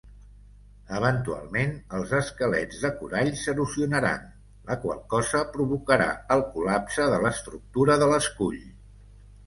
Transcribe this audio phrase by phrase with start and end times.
[0.99, 4.27] Eventualment, els esquelets de corall s'erosionaran,
[4.73, 8.63] la qual cosa provocarà el col·lapse de l'estructura de l'escull.